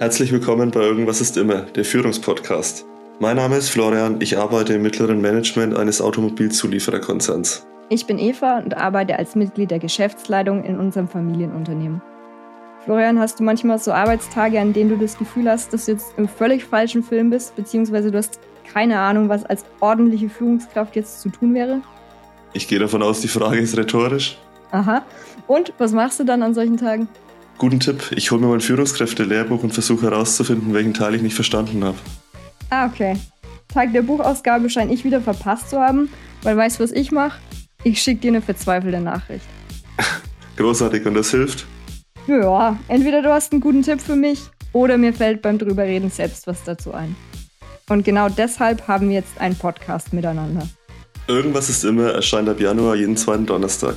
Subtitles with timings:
[0.00, 2.86] Herzlich willkommen bei Irgendwas ist immer, der Führungspodcast.
[3.18, 7.66] Mein Name ist Florian, ich arbeite im mittleren Management eines Automobilzuliefererkonzerns.
[7.88, 12.00] Ich bin Eva und arbeite als Mitglied der Geschäftsleitung in unserem Familienunternehmen.
[12.84, 16.16] Florian, hast du manchmal so Arbeitstage, an denen du das Gefühl hast, dass du jetzt
[16.16, 18.38] im völlig falschen Film bist, beziehungsweise du hast
[18.72, 21.80] keine Ahnung, was als ordentliche Führungskraft jetzt zu tun wäre?
[22.52, 24.38] Ich gehe davon aus, die Frage ist rhetorisch.
[24.70, 25.04] Aha.
[25.48, 27.08] Und was machst du dann an solchen Tagen?
[27.58, 31.82] Guten Tipp, ich hole mir mein Führungskräfte-Lehrbuch und versuche herauszufinden, welchen Teil ich nicht verstanden
[31.82, 31.98] habe.
[32.70, 33.16] Ah, okay.
[33.66, 36.08] Tag der Buchausgabe scheine ich wieder verpasst zu haben,
[36.42, 37.40] weil weißt du, was ich mache?
[37.82, 39.44] Ich schicke dir eine verzweifelte Nachricht.
[40.56, 41.66] Großartig und das hilft?
[42.28, 44.40] Ja, entweder du hast einen guten Tipp für mich
[44.72, 47.16] oder mir fällt beim drüberreden selbst was dazu ein.
[47.88, 50.68] Und genau deshalb haben wir jetzt einen Podcast miteinander.
[51.26, 53.96] Irgendwas ist immer erscheint ab Januar jeden zweiten Donnerstag.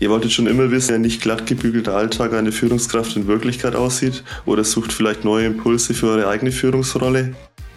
[0.00, 3.76] Ihr wolltet schon immer wissen, wie ein nicht glatt gebügelter Alltag eine Führungskraft in Wirklichkeit
[3.76, 7.34] aussieht oder sucht vielleicht neue Impulse für eure eigene Führungsrolle?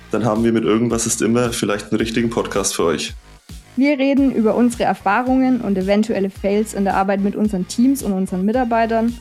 [0.10, 3.14] Dann haben wir mit Irgendwas ist immer vielleicht einen richtigen Podcast für euch.
[3.76, 8.14] Wir reden über unsere Erfahrungen und eventuelle Fails in der Arbeit mit unseren Teams und
[8.14, 9.18] unseren Mitarbeitern.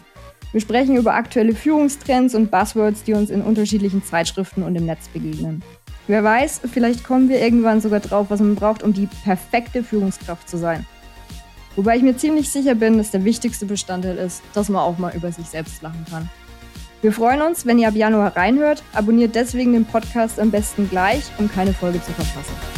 [0.52, 5.08] Wir sprechen über aktuelle Führungstrends und Buzzwords, die uns in unterschiedlichen Zeitschriften und im Netz
[5.08, 5.64] begegnen.
[6.06, 10.48] Wer weiß, vielleicht kommen wir irgendwann sogar drauf, was man braucht, um die perfekte Führungskraft
[10.48, 10.86] zu sein.
[11.76, 15.14] Wobei ich mir ziemlich sicher bin, dass der wichtigste Bestandteil ist, dass man auch mal
[15.14, 16.28] über sich selbst lachen kann.
[17.00, 18.82] Wir freuen uns, wenn ihr ab Januar reinhört.
[18.92, 22.71] Abonniert deswegen den Podcast am besten gleich, um keine Folge zu verpassen.